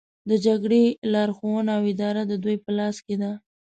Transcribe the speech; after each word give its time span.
د 0.29 0.31
جګړې 0.45 0.83
لارښوونه 1.13 1.71
او 1.77 1.83
اداره 1.91 2.21
د 2.27 2.33
دوی 2.43 2.57
په 2.65 2.71
لاس 2.77 2.95
کې 3.05 3.15
ده 3.21 3.31